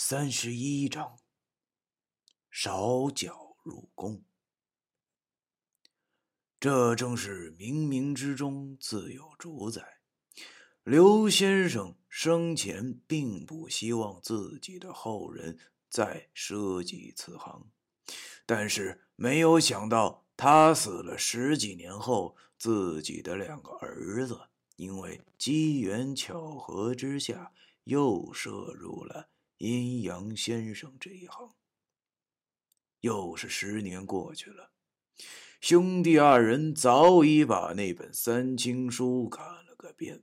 [0.00, 1.18] 三十一章：
[2.52, 4.22] 少脚入宫。
[6.60, 9.98] 这正是冥冥之中自有主宰。
[10.84, 15.58] 刘先生生前并不希望自己的后人
[15.90, 17.68] 再涉及此行，
[18.46, 24.42] 但是没有想到，他死了十几年后，自己的两个儿子
[24.76, 27.52] 因为机缘巧合之下，
[27.82, 29.30] 又涉入了。
[29.58, 31.52] 阴阳先生这一行，
[33.00, 34.70] 又是十年过去了，
[35.60, 40.22] 兄弟二人早已把那本三清书看了个遍。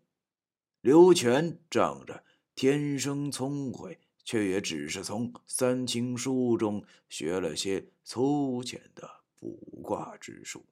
[0.80, 2.24] 刘全仗着
[2.56, 10.66] 天生聪慧，却也只是从三清书中学了些粗浅的卜卦之术，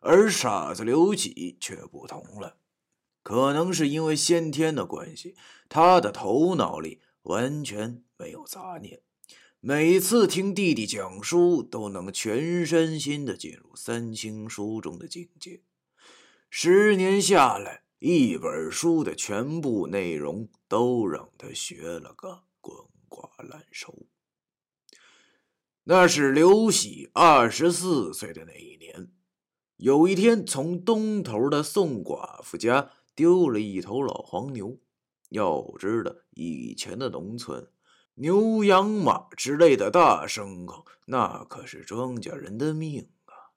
[0.00, 2.56] 而傻子刘启却不同了，
[3.22, 5.36] 可能是因为先天的关系，
[5.68, 7.02] 他的头脑里。
[7.26, 9.00] 完全没有杂念，
[9.58, 15.62] 每次听弟弟讲书，都能全身心的进入三清书中的境界。
[16.48, 22.76] 十年下来，一本书的全部内容都让他学了个滚
[23.08, 24.06] 瓜烂熟。
[25.82, 29.10] 那是刘喜二十四岁的那一年，
[29.78, 34.78] 有一天，从东头的宋寡妇家丢了一头老黄牛。
[35.30, 37.68] 要知道，以前的农村，
[38.14, 43.52] 牛羊马之类的大牲口，那可是庄稼人的命啊。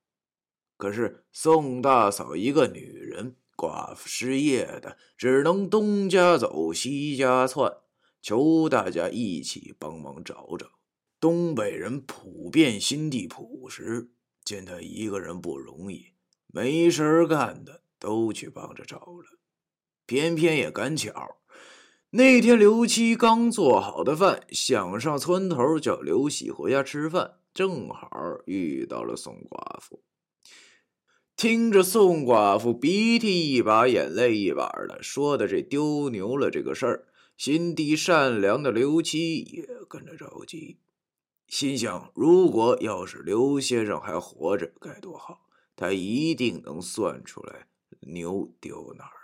[0.77, 7.71] 可是宋大嫂一个女人，寡妇失业的，只能东家走西家窜，
[8.21, 10.67] 求大家一起帮忙找找。
[11.19, 14.11] 东北人普遍心地朴实，
[14.43, 16.13] 见她一个人不容易，
[16.47, 19.38] 没事干的都去帮着找了。
[20.09, 21.37] 偏偏也赶巧。
[22.09, 28.09] 那天，刘七刚做好的饭，想上村头叫刘喜回家吃饭，正好
[28.47, 30.01] 遇到了宋寡妇。
[31.35, 37.05] 听着宋寡妇鼻涕一把眼泪一把的说的这丢牛了这个事儿，
[37.37, 40.79] 心地善良的刘七也跟着着急，
[41.47, 45.41] 心想：如果要是刘先生还活着，该多好！
[45.75, 47.67] 他一定能算出来
[47.99, 49.18] 牛丢哪儿。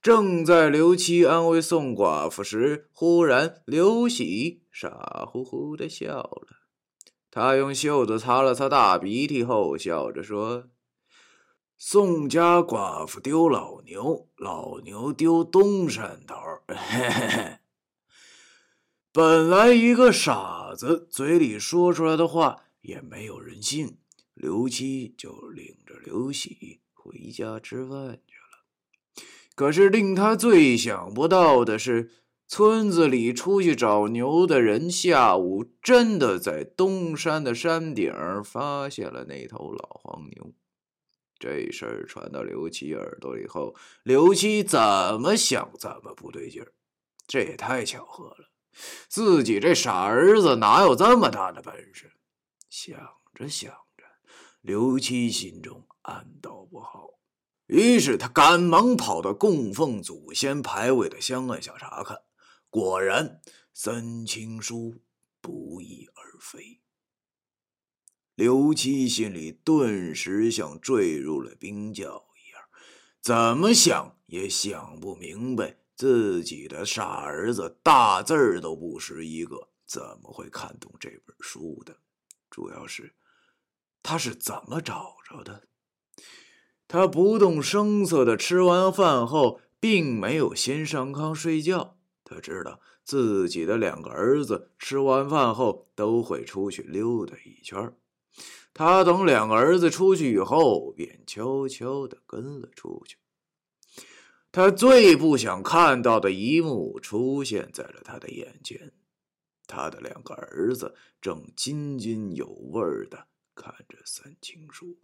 [0.00, 6.46] 正在刘七安慰宋寡妇时，忽然刘喜傻乎乎的笑了。
[7.30, 10.68] 他用袖子擦了擦大鼻涕后，笑着说
[11.76, 16.36] ：“宋家寡妇丢老牛，老牛丢东山头。
[16.68, 17.58] 嘿嘿嘿
[19.12, 23.98] 本来一个傻子嘴里说出来的话也没有人信。
[24.34, 28.20] 刘七就领着刘喜回家吃饭。”
[29.58, 32.12] 可是令他最想不到的是，
[32.46, 38.14] 村子里出去找牛的人下午真的在东山的山顶
[38.44, 40.54] 发现了那头老黄牛。
[41.40, 43.74] 这事儿传到刘七耳朵里后，
[44.04, 44.78] 刘七怎
[45.20, 46.72] 么想怎么不对劲儿。
[47.26, 48.50] 这也太巧合了，
[49.08, 52.12] 自己这傻儿子哪有这么大的本事？
[52.70, 52.96] 想
[53.34, 54.04] 着想着，
[54.60, 57.17] 刘七心中暗道不好。
[57.68, 62.22] 于是他赶忙跑到供奉祖先牌位的香案下查看，
[62.70, 63.40] 果然
[63.74, 65.02] 三清书
[65.40, 66.80] 不翼而飞。
[68.34, 72.62] 刘七心里顿时像坠入了冰窖一样，
[73.20, 81.98] 怎么想也想不明白，自己的傻儿子大字儿都不识一个，怎么会看懂这本书的？
[82.48, 83.14] 主要是
[84.02, 85.68] 他是怎么找着的？
[86.88, 91.98] 他不动声色的吃完饭后，并没有先上炕睡觉。
[92.24, 97.94] 他知道自己的两个儿子吃完饭后都会出去溜达一圈
[98.74, 103.16] 他等两个儿子出去以后，便悄悄的跟了出去。
[104.50, 108.92] 他最不想看到的一幕出现在了他的眼前：
[109.66, 112.80] 他的两个儿子正津津有味
[113.10, 114.96] 的看着三清书。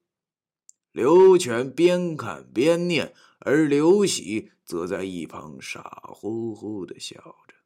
[0.95, 7.17] 刘全边看边念，而刘喜则在一旁傻乎乎的笑
[7.49, 7.57] 着。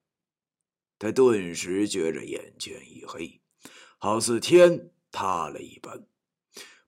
[0.99, 3.43] 他顿时觉着眼前一黑，
[3.99, 6.07] 好似天塌了一般。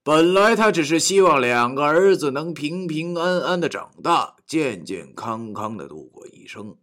[0.02, 6.78] 本来他只是希望两个儿子能平平安安的长大，健健康康的度过一生。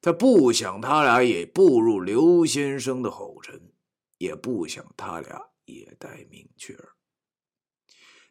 [0.00, 3.70] 他不想他俩也步入刘先生的后尘，
[4.16, 6.94] 也不想他俩也待命去儿。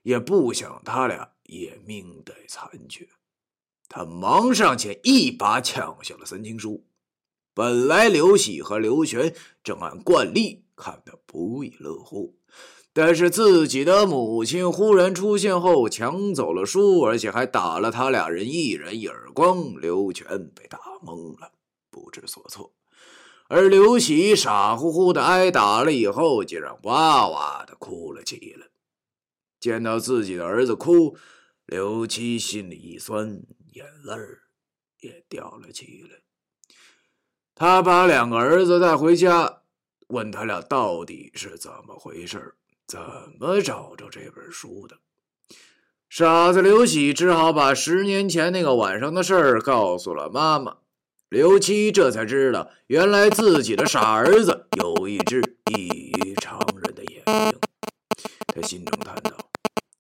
[0.04, 3.08] 也不想他俩也命带残缺，
[3.90, 6.86] 他忙上前一把抢下了三清书。
[7.54, 9.34] 本来刘喜和刘全
[9.64, 12.36] 正按惯例看得不亦乐乎，
[12.92, 21.52] 但是自己的母亲忽然出现后，抢走了书，而且还打了他俩人一人一耳光，刘全被打懵了，
[21.90, 22.74] 不知所措。
[23.48, 28.68] 而刘喜傻乎乎的挨打了以后，竟然哇哇的哭了起来。
[29.64, 31.16] 见到自己的儿子哭，
[31.68, 34.14] 刘七心里一酸，眼泪
[35.00, 36.20] 也掉了起来。
[37.56, 39.62] 他把两个儿子带回家，
[40.08, 42.56] 问他俩到底是怎么回事
[42.86, 43.00] 怎
[43.40, 44.98] 么找着这本书的。
[46.10, 50.80] 傻子刘喜只好把十年前那个晚上的事儿告诉了妈妈。
[51.30, 55.42] 刘七这才知道，原来自己的傻儿子有一只
[55.74, 57.60] 异于常人的眼睛。
[58.54, 59.33] 他心中叹道：“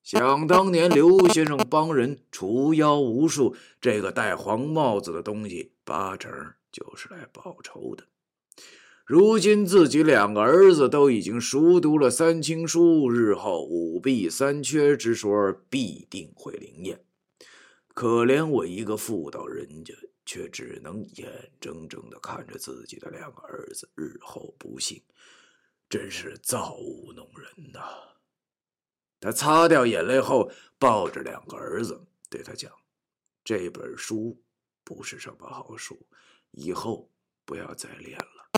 [0.03, 6.31] 想当年，刘先生帮人除妖无数，这个戴黄帽子的东西，八成
[6.71, 8.03] 就是来报仇的。
[9.05, 17.03] 如今自己两个儿子都已经熟读了三清书，日后五弊三缺之说必定会灵验。
[17.93, 19.93] 可怜我一个妇道人家。”
[20.25, 21.29] 却只能眼
[21.59, 25.01] 睁睁的看着自己的两个儿子日后不幸，
[25.89, 27.81] 真是造物弄人呐！
[29.23, 32.69] 他擦掉眼泪后，抱着两个儿子，对他讲
[33.41, 34.37] ：“这本书
[34.83, 35.97] 不是什么好书，
[36.51, 37.09] 以后
[37.45, 38.49] 不要再练了。”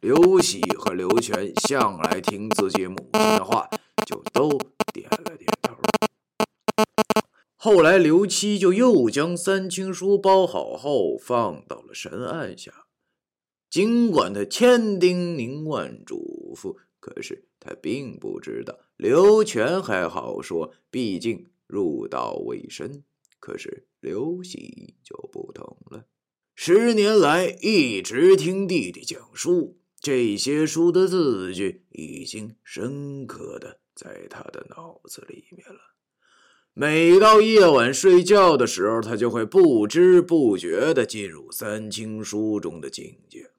[0.00, 3.68] 刘喜和刘全向来听自己母亲的话，
[4.06, 4.48] 就都
[4.92, 5.76] 点了点头。
[7.56, 12.86] 后来，刘七就又将三清书包好后放到了神案下。
[13.68, 23.04] 尽管他千叮咛万嘱咐，可是他并不知道刘全还好说，毕竟入道未深。
[23.38, 26.06] 可是刘喜就不同了，
[26.54, 35.80] 十年来一直听弟弟讲书，这些书的字句已经深刻的在他的脑子里面了。
[36.72, 43.50] 每到夜晚睡觉的时候，他就会不知不觉的进入三清书中的境界。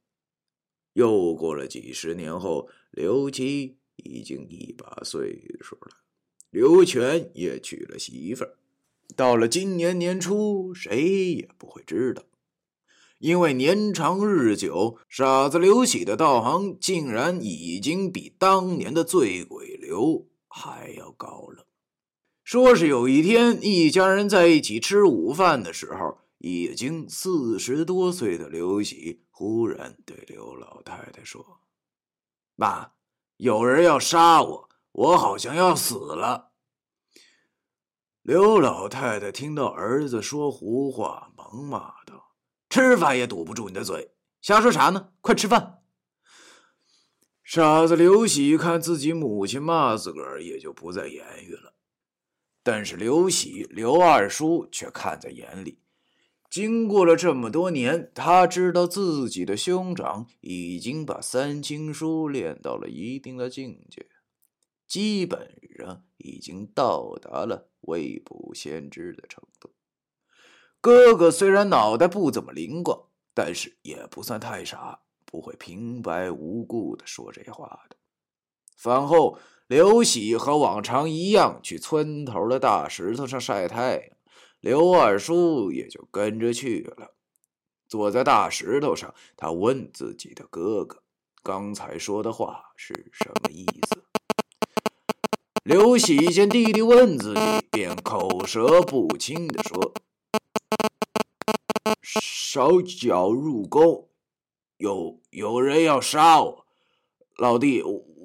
[0.93, 5.97] 又过了几十年后，刘七已经一把岁数了，
[6.49, 8.57] 刘全也娶了媳妇儿。
[9.15, 12.23] 到了今年年初，谁也不会知道，
[13.19, 21.67] 因为年长日久，傻子刘喜的道行竟然已经比当年的醉鬼刘还要高了。
[22.43, 31.61] 说是有一天，一家人在一起吃午饭的时候，已经四十多岁的刘喜忽然对刘老太太说
[32.57, 32.95] ：“爸，
[33.41, 36.51] 有人要杀我，我好像要死了。”
[38.21, 42.35] 刘老太太听到儿子说胡话，忙骂道
[42.69, 45.13] ：“吃饭也堵不住你的嘴，瞎说啥呢？
[45.21, 45.79] 快吃饭！”
[47.43, 51.73] 傻子刘喜看自己母亲骂自个儿，也就不再言语了。
[52.61, 55.81] 但是刘喜、刘二叔却看在眼里。
[56.51, 64.05] 经过了这么多年，他知道自己的兄长已经把三清书练到了一定的境界，
[64.85, 69.71] 基本上已经到达了未卜先知的程度。
[70.81, 73.01] 哥哥虽然脑袋不怎么灵光，
[73.33, 77.95] 但是也不算太傻，不会平白无故的说这话的。
[78.75, 79.39] 饭后。
[79.67, 84.17] 刘喜和往常一样去村头的大石头上晒太阳，
[84.61, 87.13] 刘二叔也就跟着去了。
[87.87, 91.03] 坐在大石头上，他问自己的哥哥
[91.43, 94.03] ：“刚才说的话是什么意思？”
[95.65, 97.39] 刘喜见弟弟问自己，
[97.71, 99.93] 便口舌不清地说
[102.01, 104.07] ：“手脚入宫，
[104.77, 106.65] 有有人要杀我，
[107.35, 107.83] 老弟。”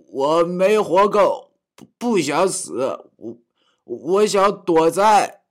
[0.09, 3.37] 我没活够，不不想死，我
[3.85, 5.43] 我想躲在。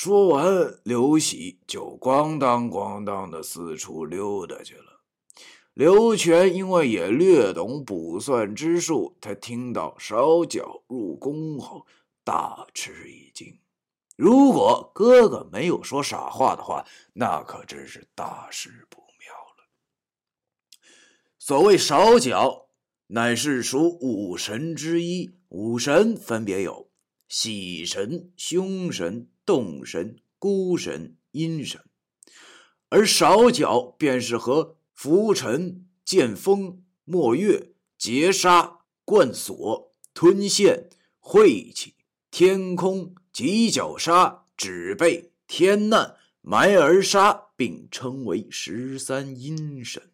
[0.00, 5.00] 说完，刘喜就咣当咣当的四处溜达去了。
[5.74, 11.84] 刘全因为也略懂卜算之术，他听到烧脚入宫后，
[12.22, 13.58] 大吃一惊。
[14.14, 19.66] 如果哥哥没有说傻话的话，那可真是大事不妙了。
[21.40, 22.68] 所谓烧脚。
[23.08, 26.88] 乃是属五神之一，五神分别有
[27.26, 31.80] 喜神、凶神、动神、孤神、阴神，
[32.90, 41.94] 而少角便是和浮尘、剑锋、墨月、劫杀、贯锁、吞陷、晦气、
[42.30, 50.10] 天空、急角杀、指背、天难、埋而杀，并称为十三阴神。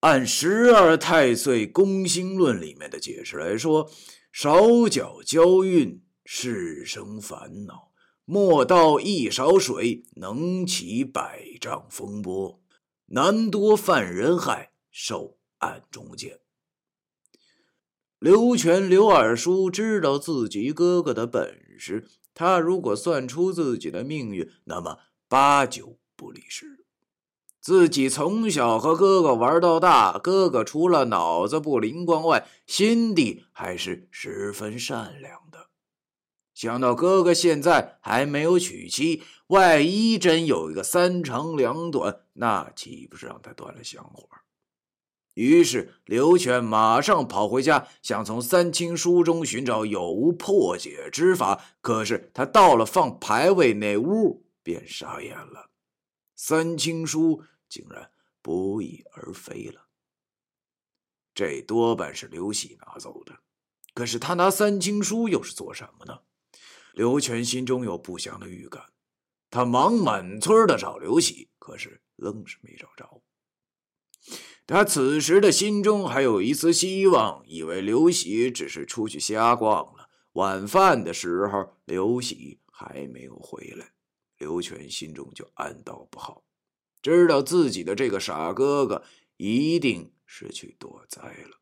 [0.00, 3.90] 按十二太岁宫星论里面的解释来说，
[4.30, 7.92] 少角交运，是生烦恼；
[8.28, 12.60] 莫道一勺水，能起百丈风波。
[13.06, 16.40] 难多犯人害，受暗中见。
[18.18, 26.84] 刘全刘二叔知道自己哥哥的本事，他如果算出自己的命运，那么八九不离十。
[27.60, 35.68] 自己从小和哥哥玩到大，哥哥除了脑子不灵光外，心地还是十分善良的。
[36.56, 44.26] 想到哥哥现在还没有娶妻，万一真有一个三长两短，那岂不是让他断了香火？
[45.34, 51.62] 于是刘全马上跑回家，想从三清书中寻找有无破解之法。
[51.82, 55.70] 可是他到了放牌位那屋，便傻眼了。
[56.34, 57.44] 三清书。
[57.68, 58.08] 竟然
[58.42, 59.88] 不翼而飞了，
[61.34, 63.40] 这多半是刘喜拿走的。
[63.92, 66.20] 可是他拿三清书又是做什么呢？
[66.96, 68.82] 刘全心中有不祥的预感，
[69.50, 73.22] 他忙满村的找刘喜，可是愣是没找着。
[74.66, 80.08] 他此时的心中还有一丝希望，以为刘喜只是出去瞎逛了。
[80.32, 83.92] 晚饭的时候，刘喜还没有回来，
[84.38, 86.44] 刘全心中就暗道不好。
[87.02, 89.02] 知道自己的这个傻哥哥
[89.36, 91.60] 一定是去躲灾了，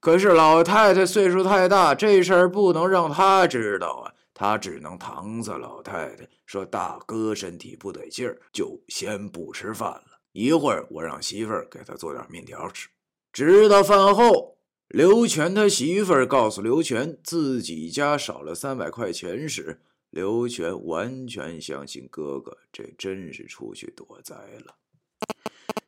[0.00, 4.12] 可是老太太岁数太大，这事儿不能让他知道啊！
[4.34, 10.20] 他只能搪塞老太太说：“大哥身体不得劲儿，就先不吃饭了。
[10.32, 12.88] 一会儿我让媳妇儿给他做点面条吃。”
[13.32, 19.80] 直到饭后，刘全他媳妇儿告诉刘全自己家少了三百块钱时。
[20.10, 24.76] 刘全完全相信哥哥，这真是出去躲灾了。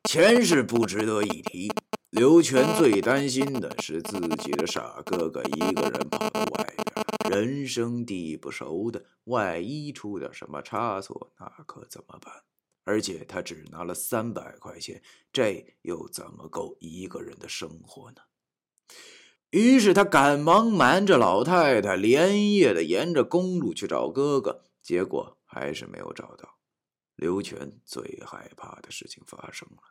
[0.02, 1.70] 钱是不值得一提，
[2.10, 6.74] 刘全最担心的是自己的傻哥哥一个人跑到外，
[7.28, 12.32] 人生地不熟的，万一出点什么差错，那可怎么办？
[12.84, 15.02] 而且他只拿了三百块钱，
[15.32, 18.22] 这又怎么够一个人的生活呢？
[19.50, 26.58] 于是他赶忙瞒着老太太，连夜的沿着公路去找哥哥，结果还是没有找到。
[27.16, 29.82] 刘全最害怕的事情发生了，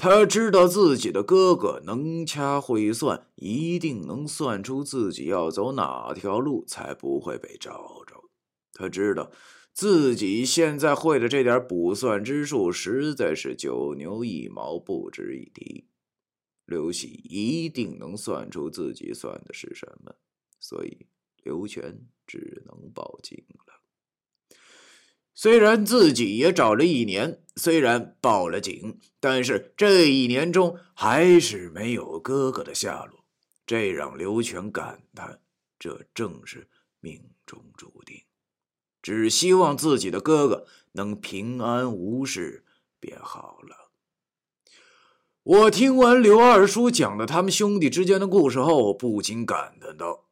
[0.00, 8.30] 他知道自己的哥哥能掐会算，一定能算出自己要走哪条路才不会被找着。
[8.72, 9.32] 他知道
[9.72, 15.88] 自己现在会的这点卜算之术，实在是九牛一毛，不值一提。
[16.64, 20.14] 刘喜一定能算出自己算的是什么，
[20.60, 21.08] 所以
[21.42, 23.74] 刘全只能报警了。
[25.34, 33.24] 虽然自己也找了一年，虽然报了警，但是这一年中还是没有哥哥的下落，
[33.66, 35.40] 这让刘全感叹：
[35.78, 36.68] 这正是
[37.00, 38.22] 命中注定。
[39.02, 42.64] 只希望自己的哥哥能平安无事
[43.00, 43.90] 便好了。
[45.42, 50.26] 我听完刘二叔讲的他们兄弟之间的故事后，不禁感叹道：“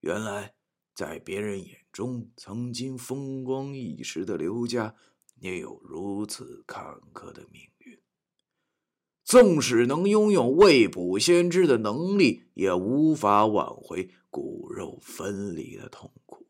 [0.00, 0.54] 原来，
[0.94, 4.94] 在别人眼中曾经风光一时的刘家，
[5.42, 7.98] 也有如此坎坷的命运。
[9.24, 16.46] 纵使能拥有未卜先知的能力，也无法挽回骨肉分离的痛苦。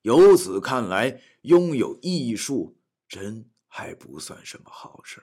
[0.00, 5.22] 由此看来，拥有艺术真还不算什么好事。”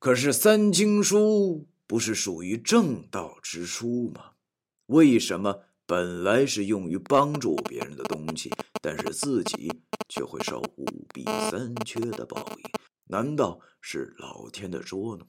[0.00, 4.32] 可是三经书不是属于正道之书吗？
[4.86, 8.50] 为什么本来是用于帮助别人的东西，
[8.80, 9.70] 但是自己
[10.08, 12.62] 却会受五弊三缺的报应？
[13.04, 15.28] 难道是老天的捉弄？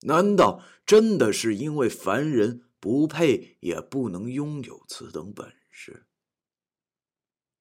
[0.00, 6.06] 难道真的是因为凡人不配也不能拥有此等本事？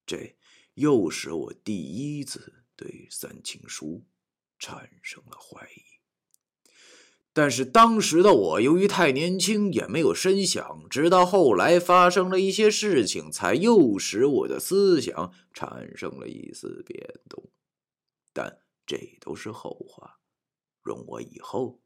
[0.05, 0.35] 这
[0.73, 4.05] 又使我第一次对三清书
[4.59, 5.94] 产生了怀疑。
[7.35, 17.51] 但是当时的我由于太年轻，也没有深想，直到后来发生了一些事情，才诱使我的思想产生了一丝变动。
[18.31, 20.21] 但这都是后话，
[20.81, 21.81] 容我以后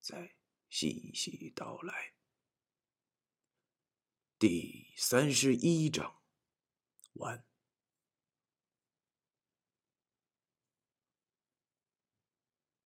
[0.00, 0.36] 再
[0.70, 2.14] 细细道来。
[4.38, 6.18] 第三十一章
[7.14, 7.44] 完。